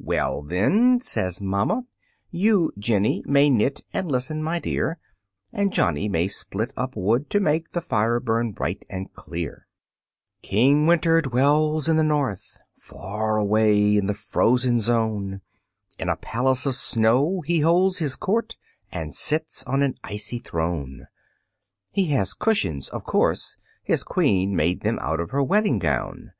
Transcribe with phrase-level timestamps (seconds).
[0.00, 1.84] "Well then;" says mamma,
[2.32, 4.98] "you, Jenny, May knit and listen, my dear;
[5.52, 9.68] And Johnny may split up wood, to make The fire burn bright and clear."
[10.42, 15.40] King Winter dwells in the North; Far away in the Frozen Zone,
[16.00, 18.56] In a palace of snow he holds his court,
[18.90, 21.06] And sits on an icy throne.
[21.92, 26.32] He has cushions of course: his Queen Made them out of her wedding gown.